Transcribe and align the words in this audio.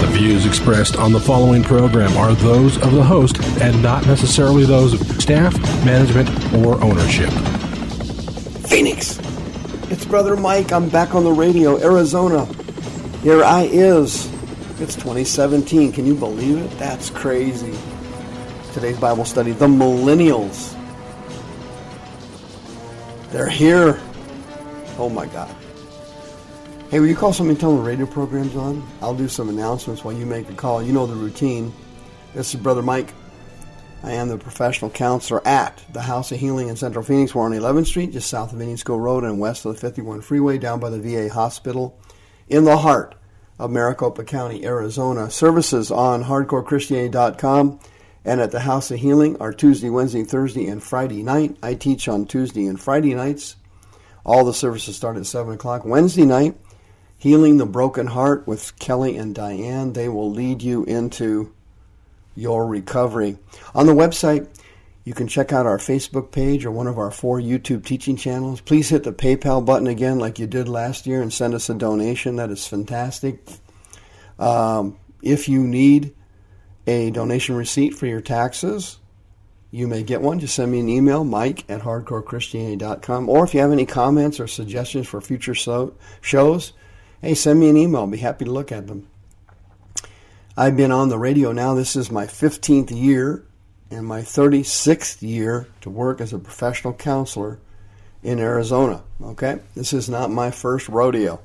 The 0.00 0.08
views 0.08 0.44
expressed 0.44 0.96
on 0.96 1.12
the 1.12 1.20
following 1.20 1.62
program 1.62 2.16
are 2.18 2.34
those 2.34 2.76
of 2.82 2.92
the 2.92 3.02
host 3.02 3.42
and 3.60 3.82
not 3.82 4.06
necessarily 4.06 4.64
those 4.64 4.92
of 4.92 5.22
staff, 5.22 5.58
management, 5.84 6.28
or 6.54 6.82
ownership. 6.82 7.30
Phoenix. 8.68 9.18
It's 9.90 10.04
Brother 10.04 10.36
Mike. 10.36 10.72
I'm 10.72 10.88
back 10.90 11.14
on 11.14 11.24
the 11.24 11.32
radio, 11.32 11.80
Arizona. 11.80 12.44
Here 13.22 13.42
I 13.42 13.62
is. 13.62 14.26
It's 14.80 14.94
2017. 14.96 15.92
Can 15.92 16.04
you 16.04 16.14
believe 16.14 16.58
it? 16.58 16.70
That's 16.78 17.08
crazy. 17.08 17.74
Today's 18.74 18.98
Bible 18.98 19.24
study, 19.24 19.52
the 19.52 19.66
millennials. 19.66 20.74
They're 23.30 23.48
here. 23.48 23.98
Oh 24.98 25.08
my 25.08 25.26
God. 25.26 25.54
Hey, 26.88 27.00
will 27.00 27.08
you 27.08 27.16
call 27.16 27.32
them 27.32 27.52
the 27.52 27.66
radio 27.82 28.06
program's 28.06 28.54
on? 28.54 28.86
I'll 29.02 29.12
do 29.12 29.26
some 29.26 29.48
announcements 29.48 30.04
while 30.04 30.14
you 30.14 30.24
make 30.24 30.46
the 30.46 30.54
call. 30.54 30.80
You 30.80 30.92
know 30.92 31.04
the 31.04 31.16
routine. 31.16 31.72
This 32.32 32.54
is 32.54 32.60
Brother 32.60 32.80
Mike. 32.80 33.12
I 34.04 34.12
am 34.12 34.28
the 34.28 34.38
professional 34.38 34.92
counselor 34.92 35.44
at 35.44 35.82
the 35.92 36.00
House 36.00 36.30
of 36.30 36.38
Healing 36.38 36.68
in 36.68 36.76
Central 36.76 37.04
Phoenix. 37.04 37.34
We're 37.34 37.42
on 37.42 37.50
11th 37.50 37.88
Street, 37.88 38.12
just 38.12 38.30
south 38.30 38.52
of 38.52 38.60
Indian 38.60 38.76
School 38.76 39.00
Road 39.00 39.24
and 39.24 39.40
west 39.40 39.64
of 39.64 39.74
the 39.74 39.80
51 39.80 40.20
Freeway, 40.20 40.58
down 40.58 40.78
by 40.78 40.90
the 40.90 41.00
VA 41.00 41.28
Hospital, 41.28 41.98
in 42.48 42.62
the 42.62 42.76
heart 42.76 43.16
of 43.58 43.72
Maricopa 43.72 44.22
County, 44.22 44.64
Arizona. 44.64 45.28
Services 45.28 45.90
on 45.90 46.22
hardcorechristianity.com 46.22 47.80
and 48.24 48.40
at 48.40 48.52
the 48.52 48.60
House 48.60 48.92
of 48.92 49.00
Healing 49.00 49.36
are 49.38 49.52
Tuesday, 49.52 49.90
Wednesday, 49.90 50.22
Thursday, 50.22 50.68
and 50.68 50.80
Friday 50.80 51.24
night. 51.24 51.56
I 51.64 51.74
teach 51.74 52.06
on 52.06 52.26
Tuesday 52.26 52.66
and 52.66 52.80
Friday 52.80 53.12
nights. 53.14 53.56
All 54.24 54.44
the 54.44 54.54
services 54.54 54.94
start 54.94 55.16
at 55.16 55.26
7 55.26 55.52
o'clock. 55.54 55.84
Wednesday 55.84 56.24
night, 56.24 56.56
Healing 57.18 57.56
the 57.56 57.66
Broken 57.66 58.08
Heart 58.08 58.46
with 58.46 58.78
Kelly 58.78 59.16
and 59.16 59.34
Diane. 59.34 59.94
They 59.94 60.08
will 60.08 60.30
lead 60.30 60.62
you 60.62 60.84
into 60.84 61.52
your 62.34 62.66
recovery. 62.66 63.38
On 63.74 63.86
the 63.86 63.94
website, 63.94 64.48
you 65.04 65.14
can 65.14 65.28
check 65.28 65.52
out 65.52 65.66
our 65.66 65.78
Facebook 65.78 66.30
page 66.30 66.66
or 66.66 66.70
one 66.70 66.86
of 66.86 66.98
our 66.98 67.10
four 67.10 67.40
YouTube 67.40 67.84
teaching 67.84 68.16
channels. 68.16 68.60
Please 68.60 68.88
hit 68.88 69.04
the 69.04 69.12
PayPal 69.12 69.64
button 69.64 69.86
again, 69.86 70.18
like 70.18 70.38
you 70.38 70.46
did 70.46 70.68
last 70.68 71.06
year, 71.06 71.22
and 71.22 71.32
send 71.32 71.54
us 71.54 71.70
a 71.70 71.74
donation. 71.74 72.36
That 72.36 72.50
is 72.50 72.66
fantastic. 72.66 73.38
Um, 74.38 74.98
if 75.22 75.48
you 75.48 75.62
need 75.62 76.14
a 76.86 77.10
donation 77.10 77.56
receipt 77.56 77.94
for 77.94 78.06
your 78.06 78.20
taxes, 78.20 78.98
you 79.70 79.86
may 79.86 80.02
get 80.02 80.22
one. 80.22 80.40
Just 80.40 80.54
send 80.54 80.72
me 80.72 80.80
an 80.80 80.88
email, 80.88 81.24
mike 81.24 81.64
at 81.68 81.82
hardcorechristianity.com. 81.82 83.28
Or 83.28 83.44
if 83.44 83.54
you 83.54 83.60
have 83.60 83.72
any 83.72 83.86
comments 83.86 84.38
or 84.38 84.46
suggestions 84.46 85.06
for 85.06 85.20
future 85.20 85.54
so- 85.54 85.94
shows, 86.20 86.72
hey, 87.20 87.34
send 87.34 87.60
me 87.60 87.68
an 87.68 87.76
email. 87.76 88.02
I'll 88.02 88.06
be 88.06 88.18
happy 88.18 88.44
to 88.44 88.52
look 88.52 88.72
at 88.72 88.86
them. 88.86 89.08
I've 90.56 90.76
been 90.76 90.92
on 90.92 91.08
the 91.08 91.18
radio 91.18 91.52
now. 91.52 91.74
This 91.74 91.96
is 91.96 92.10
my 92.10 92.26
15th 92.26 92.90
year 92.90 93.44
and 93.90 94.06
my 94.06 94.20
36th 94.20 95.22
year 95.22 95.68
to 95.82 95.90
work 95.90 96.20
as 96.20 96.32
a 96.32 96.38
professional 96.38 96.94
counselor 96.94 97.58
in 98.22 98.38
Arizona. 98.38 99.02
Okay? 99.22 99.60
This 99.74 99.92
is 99.92 100.08
not 100.08 100.30
my 100.30 100.50
first 100.50 100.88
rodeo. 100.88 101.40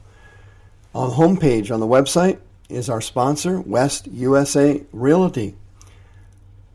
On 0.95 1.09
the 1.09 1.15
homepage 1.15 1.71
on 1.71 1.79
the 1.79 1.87
website 1.87 2.39
is 2.69 2.89
our 2.89 3.01
sponsor, 3.01 3.61
West 3.61 4.07
USA 4.07 4.83
Realty. 4.91 5.55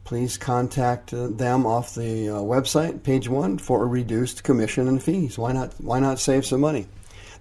Please 0.05 0.39
contact 0.39 1.12
uh, 1.12 1.27
them 1.27 1.67
off 1.67 1.95
the 1.95 2.29
uh, 2.29 2.35
website, 2.35 3.03
page 3.03 3.29
one, 3.29 3.59
for 3.59 3.83
a 3.83 3.87
reduced 3.87 4.45
commission 4.45 4.87
and 4.87 5.03
fees. 5.03 5.37
Why 5.37 5.53
not? 5.53 5.75
Why 5.79 5.99
not 5.99 6.21
save 6.21 6.47
some 6.47 6.61
money? 6.61 6.87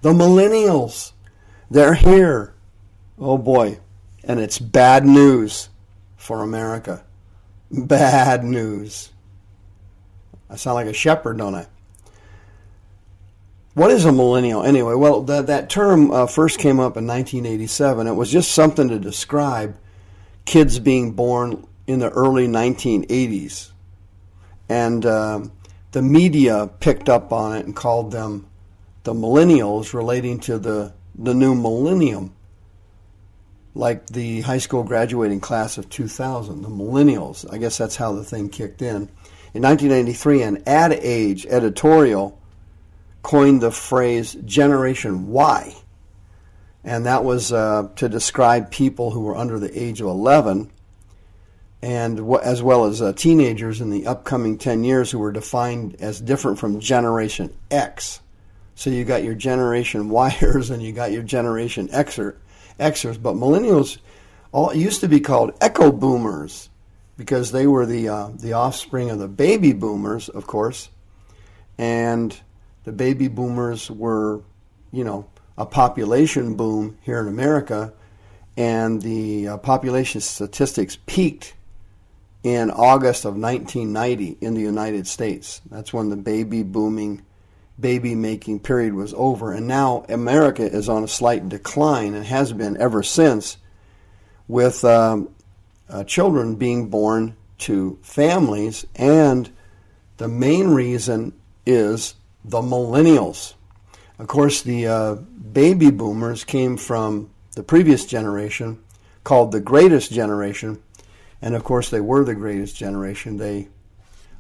The 0.02 0.14
millennials, 0.14 1.12
they're 1.70 1.94
here. 1.94 2.54
Oh 3.18 3.38
boy, 3.38 3.80
and 4.24 4.40
it's 4.40 4.60
bad 4.60 5.06
news 5.06 5.70
for 6.18 6.42
America. 6.42 7.04
Bad 7.72 8.44
news. 8.44 9.12
I 10.50 10.56
sound 10.56 10.76
like 10.76 10.88
a 10.88 10.94
shepherd, 10.94 11.38
don't 11.38 11.56
I? 11.56 11.68
What 13.74 13.92
is 13.92 14.06
a 14.06 14.12
millennial 14.12 14.64
anyway? 14.64 14.96
Well, 14.96 15.22
that 15.24 15.48
that 15.48 15.70
term 15.70 16.12
uh, 16.12 16.28
first 16.28 16.60
came 16.60 16.80
up 16.80 16.96
in 16.96 17.06
1987. 17.06 18.08
It 18.08 18.14
was 18.14 18.32
just 18.32 18.52
something 18.52 18.88
to 18.88 19.00
describe 19.00 19.76
kids 20.46 20.80
being 20.80 21.12
born 21.12 21.68
in 21.86 22.00
the 22.00 22.10
early 22.10 22.48
1980s, 22.48 23.72
and 24.70 25.06
um, 25.06 25.52
the 25.92 26.02
media 26.02 26.70
picked 26.80 27.10
up 27.10 27.34
on 27.34 27.56
it 27.58 27.66
and 27.66 27.76
called 27.76 28.12
them 28.12 28.48
the 29.04 29.14
millennials, 29.14 29.94
relating 29.94 30.40
to 30.40 30.58
the 30.58 30.94
the 31.18 31.34
new 31.34 31.56
millennium, 31.56 32.34
like 33.74 34.08
the 34.08 34.42
high 34.42 34.58
school 34.58 34.84
graduating 34.84 35.40
class 35.40 35.78
of 35.78 35.90
2000, 35.90 36.62
the 36.62 36.70
millennials. 36.70 37.52
I 37.52 37.58
guess 37.58 37.78
that's 37.78 37.96
how 37.96 38.14
the 38.14 38.24
thing 38.24 38.50
kicked 38.50 38.82
in. 38.82 39.10
In 39.54 39.62
1993, 39.62 40.42
an 40.44 40.64
Ad 40.68 40.92
Age 40.94 41.46
editorial 41.46 42.40
coined 43.24 43.62
the 43.62 43.72
phrase 43.72 44.36
Generation 44.46 45.28
Y. 45.28 45.74
And 46.84 47.06
that 47.06 47.24
was 47.24 47.52
uh, 47.52 47.90
to 47.96 48.08
describe 48.08 48.70
people 48.70 49.12
who 49.12 49.22
were 49.22 49.36
under 49.36 49.58
the 49.58 49.82
age 49.82 50.02
of 50.02 50.08
11, 50.08 50.70
and 51.82 52.36
as 52.44 52.62
well 52.62 52.86
as 52.86 53.02
uh, 53.02 53.14
teenagers 53.14 53.82
in 53.82 53.90
the 53.90 54.06
upcoming 54.06 54.58
10 54.58 54.84
years 54.84 55.10
who 55.10 55.18
were 55.18 55.32
defined 55.32 55.96
as 56.00 56.22
different 56.22 56.60
from 56.60 56.80
Generation 56.80 57.56
X. 57.72 58.20
So 58.76 58.90
you 58.90 59.06
got 59.06 59.24
your 59.24 59.36
Generation 59.36 60.10
Yers 60.10 60.70
and 60.70 60.84
you 60.84 60.92
got 60.92 61.12
your 61.12 61.24
Generation 61.24 61.88
Xer, 61.88 62.36
Xers. 62.80 63.22
But 63.22 63.36
millennials 63.36 63.98
all 64.52 64.74
used 64.74 65.02
to 65.02 65.08
be 65.08 65.20
called 65.20 65.54
Echo 65.60 65.92
Boomers 65.92 66.70
because 67.18 67.52
they 67.52 67.68
were 67.68 67.86
the 67.86 68.10
uh, 68.10 68.30
the 68.34 68.54
offspring 68.54 69.10
of 69.10 69.20
the 69.20 69.28
baby 69.28 69.74
boomers, 69.74 70.30
of 70.30 70.48
course, 70.48 70.90
and 71.78 72.38
the 72.84 72.92
baby 72.92 73.28
boomers 73.28 73.90
were, 73.90 74.42
you 74.92 75.04
know, 75.04 75.28
a 75.58 75.66
population 75.66 76.56
boom 76.56 76.98
here 77.02 77.20
in 77.20 77.28
America, 77.28 77.94
and 78.58 79.02
the 79.02 79.48
uh, 79.48 79.58
population 79.58 80.22
statistics 80.22 80.98
peaked 81.06 81.54
in 82.44 82.70
August 82.70 83.26
of 83.26 83.36
1990 83.36 84.38
in 84.40 84.54
the 84.54 84.62
United 84.62 85.08
States. 85.08 85.62
That's 85.70 85.92
when 85.92 86.10
the 86.10 86.16
baby 86.16 86.62
booming, 86.62 87.26
baby 87.80 88.16
making 88.16 88.60
period 88.60 88.94
was 88.94 89.14
over, 89.16 89.52
and 89.52 89.68
now 89.68 90.06
America 90.10 90.64
is 90.64 90.88
on 90.88 91.04
a 91.04 91.08
slight 91.08 91.50
decline 91.50 92.14
and 92.14 92.26
has 92.26 92.54
been 92.54 92.78
ever 92.78 93.04
since, 93.04 93.58
with 94.48 94.84
um, 94.86 95.30
uh, 95.90 96.04
children 96.04 96.56
being 96.56 96.90
born 96.90 97.36
to 97.58 97.98
families, 98.02 98.86
and 98.96 99.50
the 100.18 100.28
main 100.28 100.70
reason 100.70 101.34
is 101.66 102.16
the 102.44 102.62
millennials. 102.62 103.56
Of 104.20 104.28
course, 104.28 104.62
the 104.62 104.88
uh, 104.88 105.16
baby 105.16 105.92
boomers 105.92 106.44
came 106.44 106.78
from 106.78 107.30
the 107.56 107.64
previous 107.64 108.06
generation 108.06 108.80
called 109.24 109.52
the 109.52 109.60
greatest 109.60 110.12
generation. 110.12 110.82
And 111.42 111.56
of 111.56 111.64
course, 111.64 111.90
they 111.90 112.00
were 112.00 112.24
the 112.24 112.36
greatest 112.36 112.76
generation. 112.76 113.38
They 113.38 113.68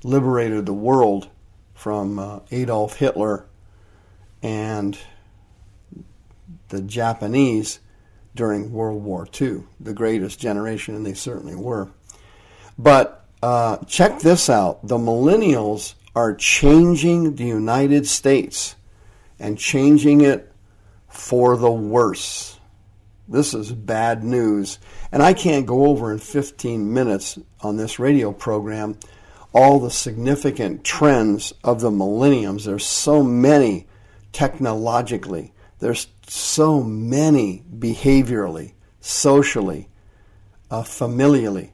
liberated 0.03 0.65
the 0.65 0.73
world 0.73 1.29
from 1.75 2.17
uh, 2.17 2.39
Adolf 2.49 2.95
Hitler 2.95 3.45
and 4.41 4.97
the 6.69 6.81
Japanese 6.81 7.79
during 8.33 8.71
World 8.71 9.03
War 9.03 9.27
II, 9.39 9.63
the 9.79 9.93
greatest 9.93 10.39
generation, 10.39 10.95
and 10.95 11.05
they 11.05 11.13
certainly 11.13 11.55
were. 11.55 11.89
But 12.77 13.25
uh, 13.43 13.77
check 13.85 14.19
this 14.19 14.49
out 14.49 14.85
the 14.87 14.97
millennials 14.97 15.93
are 16.15 16.33
changing 16.33 17.35
the 17.35 17.45
United 17.45 18.07
States 18.07 18.75
and 19.39 19.57
changing 19.57 20.21
it 20.21 20.51
for 21.09 21.57
the 21.57 21.71
worse. 21.71 22.59
This 23.27 23.53
is 23.53 23.71
bad 23.71 24.23
news. 24.23 24.79
And 25.11 25.21
I 25.21 25.33
can't 25.33 25.65
go 25.65 25.85
over 25.87 26.11
in 26.11 26.19
15 26.19 26.93
minutes 26.93 27.39
on 27.61 27.77
this 27.77 27.99
radio 27.99 28.31
program 28.31 28.97
all 29.55 29.79
the 29.79 29.89
significant 29.89 30.83
trends 30.83 31.53
of 31.63 31.79
the 31.79 31.89
millenniums. 31.89 32.65
There's 32.65 32.85
so 32.85 33.23
many 33.23 33.87
technologically, 34.33 35.53
There's 35.79 36.07
so 36.27 36.83
many 36.83 37.63
behaviorally, 37.73 38.73
socially, 38.99 39.87
uh, 40.69 40.83
familially, 40.83 41.69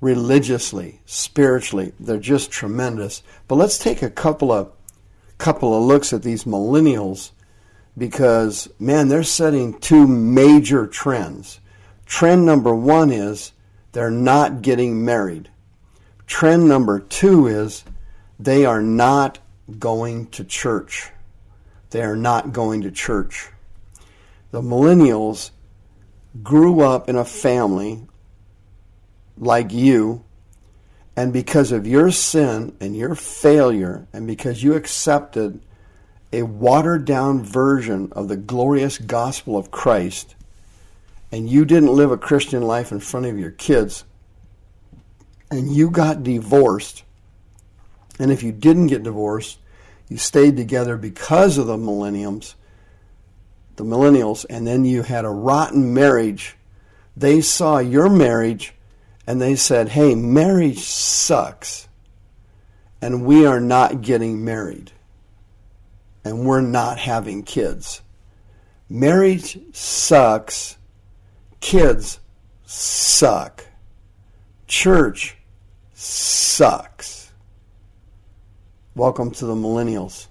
religiously, 0.00 1.02
spiritually. 1.06 1.92
They're 2.00 2.18
just 2.18 2.50
tremendous. 2.50 3.22
But 3.46 3.56
let's 3.56 3.78
take 3.78 4.02
a 4.02 4.10
couple 4.10 4.50
of 4.50 4.72
couple 5.38 5.74
of 5.74 5.84
looks 5.84 6.12
at 6.12 6.22
these 6.22 6.44
millennials 6.44 7.30
because 7.96 8.68
man, 8.78 9.08
they're 9.08 9.22
setting 9.22 9.78
two 9.78 10.06
major 10.06 10.86
trends. 10.86 11.60
Trend 12.06 12.44
number 12.44 12.74
1 12.74 13.12
is 13.12 13.52
they're 13.92 14.10
not 14.10 14.62
getting 14.62 15.04
married. 15.04 15.49
Trend 16.30 16.68
number 16.68 17.00
2 17.00 17.48
is 17.48 17.84
they 18.38 18.64
are 18.64 18.80
not 18.80 19.40
going 19.80 20.28
to 20.28 20.44
church. 20.44 21.10
They 21.90 22.02
are 22.02 22.16
not 22.16 22.52
going 22.52 22.82
to 22.82 22.92
church. 22.92 23.48
The 24.52 24.62
millennials 24.62 25.50
grew 26.40 26.82
up 26.82 27.08
in 27.08 27.16
a 27.16 27.24
family 27.24 28.06
like 29.36 29.72
you, 29.72 30.22
and 31.16 31.32
because 31.32 31.72
of 31.72 31.84
your 31.84 32.12
sin 32.12 32.76
and 32.80 32.96
your 32.96 33.16
failure, 33.16 34.06
and 34.12 34.28
because 34.28 34.62
you 34.62 34.74
accepted 34.74 35.60
a 36.32 36.44
watered 36.44 37.04
down 37.04 37.42
version 37.42 38.12
of 38.12 38.28
the 38.28 38.36
glorious 38.36 38.98
gospel 38.98 39.58
of 39.58 39.72
Christ, 39.72 40.36
and 41.32 41.50
you 41.50 41.64
didn't 41.64 41.92
live 41.92 42.12
a 42.12 42.16
Christian 42.16 42.62
life 42.62 42.92
in 42.92 43.00
front 43.00 43.26
of 43.26 43.36
your 43.36 43.50
kids, 43.50 44.04
and 45.50 45.72
you 45.72 45.90
got 45.90 46.22
divorced, 46.22 47.02
and 48.18 48.30
if 48.30 48.42
you 48.42 48.52
didn't 48.52 48.88
get 48.88 49.02
divorced, 49.02 49.58
you 50.08 50.16
stayed 50.16 50.56
together 50.56 50.96
because 50.96 51.58
of 51.58 51.66
the 51.66 51.76
millenniums, 51.76 52.54
the 53.76 53.84
millennials, 53.84 54.44
and 54.50 54.66
then 54.66 54.84
you 54.84 55.02
had 55.02 55.24
a 55.24 55.30
rotten 55.30 55.94
marriage. 55.94 56.56
They 57.16 57.40
saw 57.40 57.78
your 57.78 58.08
marriage 58.08 58.74
and 59.26 59.40
they 59.40 59.54
said, 59.54 59.88
hey, 59.90 60.14
marriage 60.14 60.80
sucks, 60.80 61.88
and 63.00 63.24
we 63.24 63.46
are 63.46 63.60
not 63.60 64.02
getting 64.02 64.44
married, 64.44 64.90
and 66.24 66.44
we're 66.44 66.60
not 66.60 66.98
having 66.98 67.42
kids. 67.42 68.02
Marriage 68.88 69.58
sucks, 69.72 70.76
kids 71.60 72.18
suck, 72.64 73.66
church 74.66 75.36
sucks. 76.00 77.30
Welcome 78.94 79.32
to 79.32 79.44
the 79.44 79.54
millennials. 79.54 80.28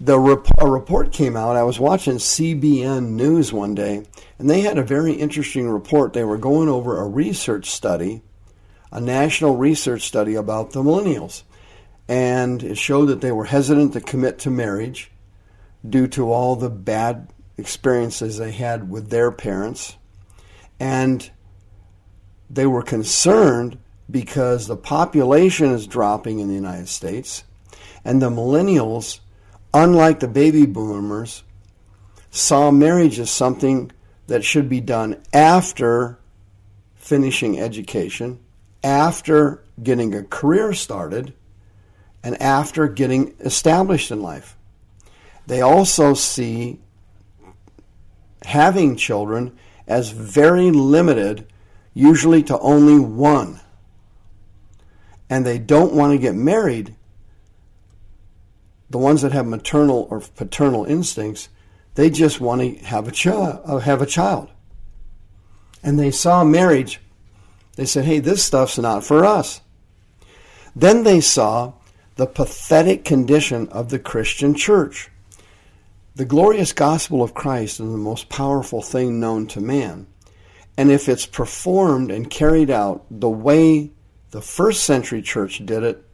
The 0.00 0.20
rep- 0.20 0.46
a 0.58 0.70
report 0.70 1.10
came 1.12 1.36
out. 1.36 1.56
I 1.56 1.64
was 1.64 1.80
watching 1.80 2.14
CBN 2.14 3.10
News 3.10 3.52
one 3.52 3.74
day, 3.74 4.04
and 4.38 4.48
they 4.48 4.60
had 4.60 4.78
a 4.78 4.84
very 4.84 5.14
interesting 5.14 5.68
report. 5.68 6.12
They 6.12 6.22
were 6.22 6.38
going 6.38 6.68
over 6.68 7.00
a 7.00 7.08
research 7.08 7.72
study, 7.72 8.22
a 8.92 9.00
national 9.00 9.56
research 9.56 10.02
study 10.02 10.36
about 10.36 10.70
the 10.70 10.82
millennials. 10.84 11.42
And 12.06 12.62
it 12.62 12.78
showed 12.78 13.06
that 13.06 13.20
they 13.20 13.32
were 13.32 13.46
hesitant 13.46 13.94
to 13.94 14.00
commit 14.00 14.38
to 14.40 14.50
marriage 14.50 15.10
due 15.88 16.06
to 16.08 16.30
all 16.30 16.54
the 16.54 16.70
bad 16.70 17.32
experiences 17.58 18.38
they 18.38 18.52
had 18.52 18.88
with 18.88 19.10
their 19.10 19.32
parents. 19.32 19.96
And 20.78 21.28
they 22.52 22.66
were 22.66 22.82
concerned 22.82 23.78
because 24.10 24.66
the 24.66 24.76
population 24.76 25.70
is 25.72 25.86
dropping 25.86 26.38
in 26.38 26.48
the 26.48 26.54
United 26.54 26.88
States, 26.88 27.44
and 28.04 28.20
the 28.20 28.28
millennials, 28.28 29.20
unlike 29.72 30.20
the 30.20 30.28
baby 30.28 30.66
boomers, 30.66 31.42
saw 32.30 32.70
marriage 32.70 33.18
as 33.18 33.30
something 33.30 33.90
that 34.26 34.44
should 34.44 34.68
be 34.68 34.80
done 34.80 35.20
after 35.32 36.18
finishing 36.94 37.58
education, 37.58 38.38
after 38.84 39.64
getting 39.82 40.14
a 40.14 40.22
career 40.22 40.74
started, 40.74 41.32
and 42.22 42.40
after 42.40 42.86
getting 42.86 43.34
established 43.40 44.10
in 44.10 44.22
life. 44.22 44.56
They 45.46 45.60
also 45.60 46.14
see 46.14 46.80
having 48.44 48.96
children 48.96 49.56
as 49.86 50.10
very 50.10 50.70
limited, 50.70 51.46
usually 51.94 52.42
to 52.44 52.58
only 52.58 52.98
one 52.98 53.60
and 55.32 55.46
they 55.46 55.58
don't 55.58 55.94
want 55.94 56.12
to 56.12 56.18
get 56.18 56.34
married, 56.34 56.94
the 58.90 58.98
ones 58.98 59.22
that 59.22 59.32
have 59.32 59.46
maternal 59.46 60.06
or 60.10 60.20
paternal 60.20 60.84
instincts, 60.84 61.48
they 61.94 62.10
just 62.10 62.38
want 62.38 62.60
to 62.60 62.84
have 62.84 63.08
a 63.08 63.10
child. 63.10 63.62
Uh, 63.64 63.78
have 63.78 64.02
a 64.02 64.06
child. 64.06 64.50
And 65.82 65.98
they 65.98 66.10
saw 66.10 66.44
marriage. 66.44 67.00
They 67.76 67.86
said, 67.86 68.04
"Hey, 68.04 68.18
this 68.18 68.44
stuff's 68.44 68.76
not 68.76 69.04
for 69.04 69.24
us." 69.24 69.62
Then 70.76 71.02
they 71.02 71.22
saw 71.22 71.72
the 72.16 72.26
pathetic 72.26 73.02
condition 73.02 73.68
of 73.68 73.88
the 73.88 73.98
Christian 73.98 74.54
church. 74.54 75.10
The 76.14 76.26
glorious 76.26 76.74
gospel 76.74 77.22
of 77.22 77.32
Christ 77.32 77.80
is 77.80 77.90
the 77.90 77.96
most 77.96 78.28
powerful 78.28 78.82
thing 78.82 79.18
known 79.18 79.46
to 79.46 79.62
man. 79.62 80.06
And 80.76 80.90
if 80.90 81.08
it's 81.08 81.26
performed 81.26 82.10
and 82.10 82.30
carried 82.30 82.70
out 82.70 83.04
the 83.10 83.28
way 83.28 83.92
the 84.30 84.42
first 84.42 84.84
century 84.84 85.22
church 85.22 85.64
did 85.64 85.82
it 85.82 86.04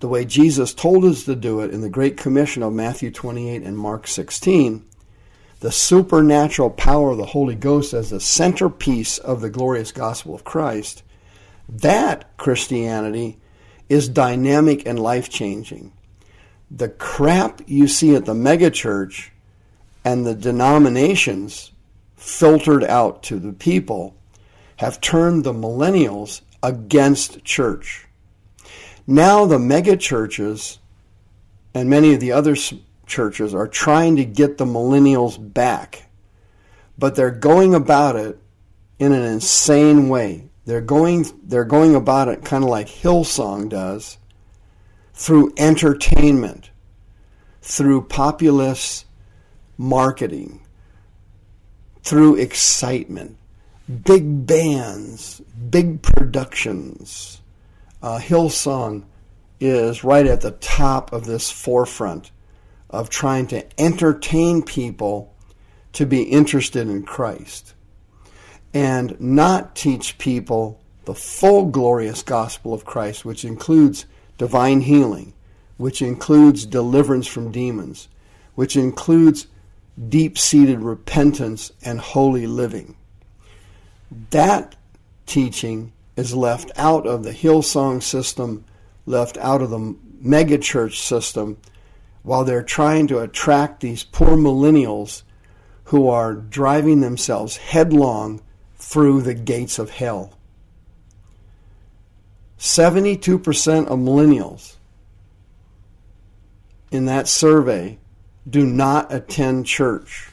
the 0.00 0.08
way 0.08 0.24
Jesus 0.24 0.72
told 0.72 1.04
us 1.04 1.24
to 1.24 1.36
do 1.36 1.60
it 1.60 1.72
in 1.72 1.82
the 1.82 1.90
Great 1.90 2.16
Commission 2.16 2.62
of 2.62 2.72
Matthew 2.72 3.10
28 3.10 3.62
and 3.62 3.76
Mark 3.76 4.06
16, 4.06 4.84
the 5.60 5.70
supernatural 5.70 6.70
power 6.70 7.10
of 7.10 7.18
the 7.18 7.26
Holy 7.26 7.54
Ghost 7.54 7.92
as 7.92 8.08
the 8.08 8.18
centerpiece 8.18 9.18
of 9.18 9.42
the 9.42 9.50
glorious 9.50 9.92
gospel 9.92 10.34
of 10.34 10.42
Christ, 10.42 11.02
that 11.68 12.34
Christianity 12.38 13.38
is 13.90 14.08
dynamic 14.08 14.86
and 14.86 14.98
life 14.98 15.28
changing. 15.28 15.92
The 16.70 16.88
crap 16.88 17.60
you 17.66 17.86
see 17.86 18.14
at 18.14 18.24
the 18.24 18.32
megachurch 18.32 19.28
and 20.02 20.26
the 20.26 20.34
denominations 20.34 21.69
filtered 22.20 22.84
out 22.84 23.22
to 23.22 23.38
the 23.38 23.52
people 23.52 24.14
have 24.76 25.00
turned 25.00 25.42
the 25.42 25.54
millennials 25.54 26.42
against 26.62 27.42
church. 27.44 28.06
Now 29.06 29.46
the 29.46 29.58
mega 29.58 29.96
churches 29.96 30.78
and 31.72 31.88
many 31.88 32.12
of 32.12 32.20
the 32.20 32.32
other 32.32 32.54
churches 33.06 33.54
are 33.54 33.66
trying 33.66 34.16
to 34.16 34.24
get 34.26 34.58
the 34.58 34.66
millennials 34.66 35.38
back, 35.54 36.10
but 36.98 37.16
they're 37.16 37.30
going 37.30 37.74
about 37.74 38.16
it 38.16 38.38
in 38.98 39.12
an 39.12 39.22
insane 39.22 40.10
way. 40.10 40.44
They're 40.66 40.82
going 40.82 41.24
they're 41.42 41.64
going 41.64 41.94
about 41.94 42.28
it 42.28 42.44
kind 42.44 42.62
of 42.62 42.68
like 42.68 42.86
Hillsong 42.86 43.70
does 43.70 44.18
through 45.14 45.54
entertainment, 45.56 46.70
through 47.62 48.02
populist 48.02 49.06
marketing, 49.78 50.59
through 52.02 52.36
excitement 52.36 53.36
big 54.04 54.46
bands, 54.46 55.40
big 55.70 56.00
productions. 56.02 57.40
Uh, 58.02 58.18
Hillsong 58.18 59.04
is 59.58 60.04
right 60.04 60.26
at 60.26 60.40
the 60.40 60.52
top 60.52 61.12
of 61.12 61.26
this 61.26 61.50
forefront 61.50 62.30
of 62.88 63.10
trying 63.10 63.46
to 63.48 63.80
entertain 63.80 64.62
people 64.62 65.34
to 65.92 66.06
be 66.06 66.22
interested 66.22 66.88
in 66.88 67.02
Christ 67.02 67.74
and 68.72 69.20
not 69.20 69.74
teach 69.74 70.18
people 70.18 70.80
the 71.04 71.14
full 71.14 71.66
glorious 71.66 72.22
gospel 72.22 72.72
of 72.72 72.84
Christ, 72.84 73.24
which 73.24 73.44
includes 73.44 74.06
divine 74.38 74.82
healing, 74.82 75.32
which 75.76 76.00
includes 76.00 76.64
deliverance 76.64 77.26
from 77.26 77.50
demons, 77.50 78.08
which 78.54 78.76
includes 78.76 79.48
deep 80.08 80.38
seated 80.38 80.80
repentance 80.80 81.72
and 81.82 82.00
holy 82.00 82.46
living. 82.46 82.96
That 84.30 84.76
teaching 85.26 85.92
is 86.16 86.34
left 86.34 86.70
out 86.76 87.06
of 87.06 87.22
the 87.22 87.32
Hillsong 87.32 88.02
system, 88.02 88.64
left 89.06 89.36
out 89.38 89.62
of 89.62 89.70
the 89.70 89.96
megachurch 90.22 90.96
system, 90.96 91.58
while 92.22 92.44
they're 92.44 92.62
trying 92.62 93.06
to 93.08 93.18
attract 93.18 93.80
these 93.80 94.04
poor 94.04 94.36
millennials 94.36 95.22
who 95.84 96.08
are 96.08 96.34
driving 96.34 97.00
themselves 97.00 97.56
headlong 97.56 98.40
through 98.76 99.22
the 99.22 99.34
gates 99.34 99.78
of 99.78 99.90
hell. 99.90 100.36
72% 102.58 103.86
of 103.86 103.98
millennials 103.98 104.76
in 106.90 107.06
that 107.06 107.26
survey 107.26 107.98
do 108.48 108.66
not 108.66 109.12
attend 109.12 109.66
church. 109.66 110.30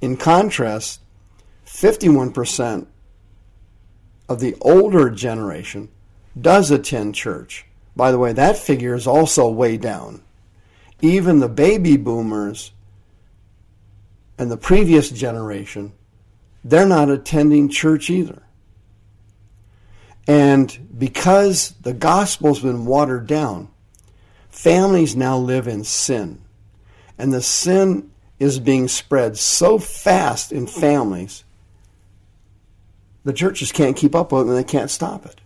In 0.00 0.16
contrast, 0.16 1.00
51% 1.66 2.86
of 4.28 4.40
the 4.40 4.54
older 4.60 5.10
generation 5.10 5.88
does 6.40 6.70
attend 6.70 7.14
church. 7.14 7.66
By 7.96 8.12
the 8.12 8.18
way, 8.18 8.32
that 8.32 8.56
figure 8.56 8.94
is 8.94 9.06
also 9.06 9.48
way 9.48 9.76
down. 9.76 10.22
even 11.02 11.38
the 11.38 11.48
baby 11.48 11.96
boomers 11.96 12.72
and 14.36 14.50
the 14.50 14.56
previous 14.56 15.08
generation, 15.08 15.92
they're 16.62 16.86
not 16.86 17.08
attending 17.08 17.70
church 17.70 18.10
either. 18.10 18.42
And 20.26 20.88
because 20.96 21.70
the 21.80 21.94
gospel's 21.94 22.60
been 22.60 22.84
watered 22.84 23.26
down, 23.26 23.68
families 24.50 25.16
now 25.16 25.38
live 25.38 25.68
in 25.68 25.84
sin. 25.84 26.40
And 27.18 27.32
the 27.32 27.42
sin 27.42 28.10
is 28.38 28.58
being 28.58 28.88
spread 28.88 29.36
so 29.36 29.78
fast 29.78 30.52
in 30.52 30.66
families, 30.66 31.44
the 33.24 33.32
churches 33.32 33.70
can't 33.70 33.96
keep 33.96 34.14
up 34.14 34.32
with 34.32 34.46
it 34.46 34.50
and 34.50 34.58
they 34.58 34.64
can't 34.64 34.90
stop 34.90 35.26
it. 35.26 35.40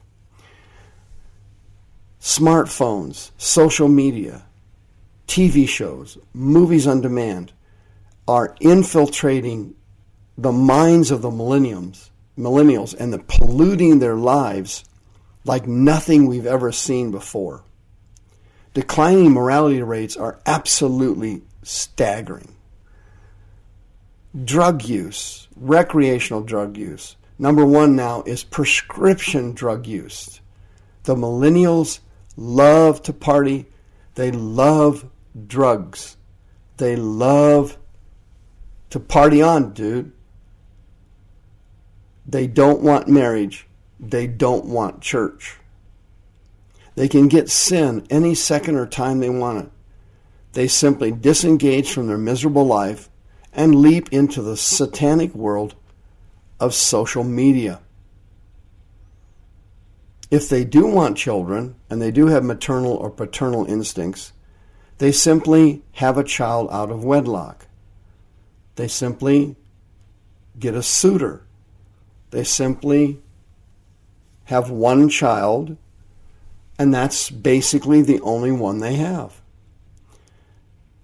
Smartphones, 2.21 3.33
social 3.37 3.89
media, 3.89 4.45
TV 5.27 5.69
shows, 5.69 6.17
movies 6.33 6.87
on 6.87 7.01
demand 7.01 7.53
are 8.27 8.57
infiltrating 8.61 9.75
the 10.39 10.53
minds 10.53 11.11
of 11.11 11.21
the 11.21 11.31
millenniums, 11.31 12.11
millennials 12.39 12.95
and 12.99 13.13
the 13.13 13.19
polluting 13.19 13.99
their 13.99 14.17
lives 14.17 14.85
like 15.45 15.67
nothing 15.67 16.27
we've 16.27 16.47
ever 16.47 16.73
seen 16.73 17.11
before. 17.11 17.63
Declining 18.75 19.31
morality 19.31 19.83
rates 19.83 20.17
are 20.17 20.41
absolutely 20.47 21.43
staggering. 21.63 22.57
Drug 24.45 24.85
use, 24.85 25.47
recreational 25.55 26.43
drug 26.43 26.77
use. 26.77 27.15
Number 27.39 27.65
one 27.65 27.95
now 27.95 28.23
is 28.27 28.43
prescription 28.43 29.53
drug 29.53 29.87
use. 29.87 30.41
The 31.05 31.15
millennials 31.15 32.01
love 32.37 33.01
to 33.03 33.13
party. 33.13 33.67
They 34.17 34.33
love 34.33 35.09
drugs. 35.47 36.17
They 36.77 36.97
love 36.97 37.79
to 38.91 38.99
party 38.99 39.41
on, 39.41 39.73
dude. 39.73 40.11
They 42.27 42.49
don't 42.49 42.81
want 42.81 43.07
marriage. 43.07 43.67
They 44.01 44.27
don't 44.27 44.65
want 44.65 45.01
church. 45.01 45.59
They 46.95 47.09
can 47.09 47.29
get 47.29 47.51
sin 47.51 48.07
any 48.11 48.35
second 48.35 48.77
or 48.77 48.87
time 48.87 49.21
they 49.21 49.31
want 49.31 49.67
it. 49.67 49.71
They 50.53 50.69
simply 50.69 51.11
disengage 51.11 51.93
from 51.93 52.07
their 52.07 52.19
miserable 52.19 52.65
life 52.65 53.11
and 53.53 53.75
leap 53.75 54.13
into 54.13 54.43
the 54.43 54.57
satanic 54.57 55.35
world 55.35 55.75
of 56.61 56.75
social 56.75 57.25
media. 57.25 57.81
If 60.31 60.49
they 60.49 60.65
do 60.65 60.87
want 60.87 61.17
children 61.17 61.77
and 61.91 62.01
they 62.01 62.11
do 62.11 62.27
have 62.29 62.45
maternal 62.45 62.93
or 62.93 63.11
paternal 63.11 63.65
instincts, 63.67 64.33
they 64.99 65.13
simply 65.13 65.83
have 65.93 66.17
a 66.17 66.25
child 66.25 66.69
out 66.71 66.91
of 66.91 67.05
wedlock. 67.05 67.67
They 68.77 68.89
simply 68.89 69.57
get 70.59 70.75
a 70.75 70.83
suitor. 70.83 71.43
They 72.31 72.45
simply 72.45 73.21
have 74.45 74.71
one 74.71 75.09
child, 75.09 75.77
and 76.79 76.93
that's 76.93 77.31
basically 77.31 78.03
the 78.03 78.21
only 78.21 78.53
one 78.53 78.81
they 78.81 78.95
have. 78.95 79.41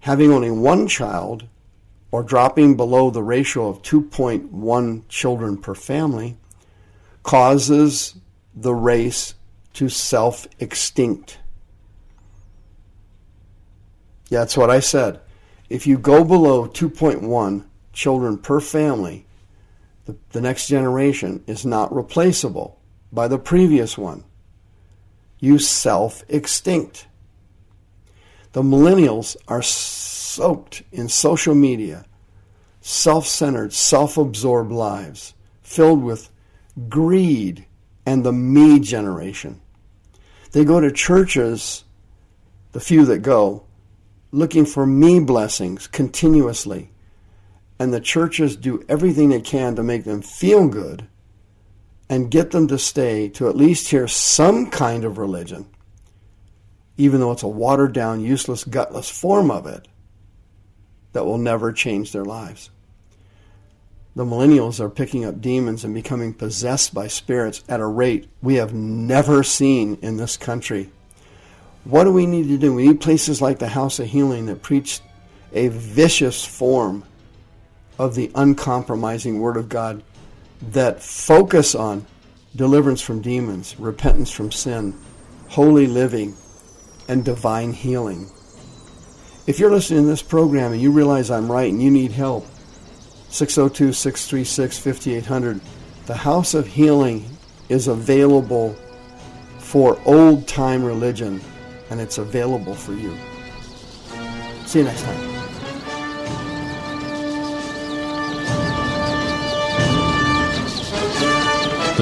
Having 0.00 0.32
only 0.32 0.50
one 0.50 0.88
child, 0.88 1.46
or 2.10 2.22
dropping 2.22 2.76
below 2.76 3.10
the 3.10 3.22
ratio 3.22 3.68
of 3.68 3.82
2.1 3.82 5.02
children 5.08 5.56
per 5.56 5.74
family, 5.74 6.36
causes 7.22 8.14
the 8.54 8.74
race 8.74 9.34
to 9.74 9.88
self 9.88 10.48
extinct. 10.58 11.38
Yeah, 14.28 14.40
that's 14.40 14.56
what 14.56 14.70
I 14.70 14.80
said. 14.80 15.20
If 15.68 15.86
you 15.86 15.98
go 15.98 16.24
below 16.24 16.66
2.1 16.66 17.64
children 17.92 18.38
per 18.38 18.60
family, 18.60 19.26
the, 20.06 20.16
the 20.32 20.40
next 20.40 20.66
generation 20.66 21.44
is 21.46 21.64
not 21.64 21.94
replaceable 21.94 22.80
by 23.12 23.28
the 23.28 23.38
previous 23.38 23.96
one. 23.96 24.24
You 25.40 25.58
self 25.58 26.22
extinct. 26.28 27.06
The 28.52 28.62
millennials 28.62 29.36
are 29.48 29.62
soaked 29.62 30.82
in 30.92 31.08
social 31.08 31.54
media, 31.54 32.04
self 32.80 33.26
centered, 33.26 33.72
self 33.72 34.16
absorbed 34.16 34.70
lives 34.70 35.34
filled 35.62 36.02
with 36.02 36.30
greed 36.88 37.64
and 38.04 38.24
the 38.24 38.32
me 38.32 38.80
generation. 38.80 39.60
They 40.52 40.64
go 40.64 40.80
to 40.80 40.90
churches, 40.90 41.84
the 42.72 42.80
few 42.80 43.04
that 43.06 43.20
go, 43.20 43.64
looking 44.32 44.64
for 44.64 44.84
me 44.84 45.20
blessings 45.20 45.86
continuously. 45.86 46.90
And 47.78 47.94
the 47.94 48.00
churches 48.00 48.56
do 48.56 48.84
everything 48.88 49.30
they 49.30 49.40
can 49.40 49.74
to 49.76 49.82
make 49.82 50.04
them 50.04 50.22
feel 50.22 50.68
good 50.68 51.06
and 52.10 52.28
get 52.28 52.50
them 52.50 52.66
to 52.66 52.76
stay 52.76 53.28
to 53.28 53.48
at 53.48 53.56
least 53.56 53.88
hear 53.88 54.08
some 54.08 54.68
kind 54.68 55.04
of 55.04 55.16
religion, 55.16 55.64
even 56.96 57.20
though 57.20 57.30
it's 57.30 57.44
a 57.44 57.48
watered 57.48 57.92
down, 57.92 58.20
useless, 58.20 58.64
gutless 58.64 59.08
form 59.08 59.48
of 59.48 59.64
it 59.64 59.86
that 61.12 61.24
will 61.24 61.38
never 61.38 61.72
change 61.72 62.10
their 62.10 62.24
lives. 62.24 62.68
The 64.16 64.24
millennials 64.24 64.80
are 64.80 64.90
picking 64.90 65.24
up 65.24 65.40
demons 65.40 65.84
and 65.84 65.94
becoming 65.94 66.34
possessed 66.34 66.92
by 66.92 67.06
spirits 67.06 67.62
at 67.68 67.78
a 67.78 67.86
rate 67.86 68.28
we 68.42 68.56
have 68.56 68.74
never 68.74 69.44
seen 69.44 69.96
in 70.02 70.16
this 70.16 70.36
country. 70.36 70.90
What 71.84 72.04
do 72.04 72.12
we 72.12 72.26
need 72.26 72.48
to 72.48 72.58
do? 72.58 72.74
We 72.74 72.88
need 72.88 73.00
places 73.00 73.40
like 73.40 73.60
the 73.60 73.68
House 73.68 74.00
of 74.00 74.08
Healing 74.08 74.46
that 74.46 74.62
preach 74.62 75.00
a 75.52 75.68
vicious 75.68 76.44
form 76.44 77.04
of 78.00 78.16
the 78.16 78.32
uncompromising 78.34 79.38
Word 79.38 79.56
of 79.56 79.68
God 79.68 80.02
that 80.62 81.02
focus 81.02 81.74
on 81.74 82.06
deliverance 82.54 83.00
from 83.00 83.22
demons, 83.22 83.78
repentance 83.78 84.30
from 84.30 84.52
sin, 84.52 84.98
holy 85.48 85.86
living, 85.86 86.36
and 87.08 87.24
divine 87.24 87.72
healing. 87.72 88.30
If 89.46 89.58
you're 89.58 89.70
listening 89.70 90.02
to 90.02 90.08
this 90.08 90.22
program 90.22 90.72
and 90.72 90.80
you 90.80 90.92
realize 90.92 91.30
I'm 91.30 91.50
right 91.50 91.70
and 91.70 91.82
you 91.82 91.90
need 91.90 92.12
help, 92.12 92.46
602 93.30 93.92
636 93.92 94.78
5800, 94.78 95.60
the 96.06 96.14
House 96.14 96.54
of 96.54 96.66
Healing 96.66 97.24
is 97.68 97.88
available 97.88 98.74
for 99.58 100.00
old 100.04 100.46
time 100.46 100.84
religion 100.84 101.40
and 101.90 102.00
it's 102.00 102.18
available 102.18 102.74
for 102.74 102.92
you. 102.92 103.16
See 104.66 104.80
you 104.80 104.84
next 104.84 105.02
time. 105.02 105.39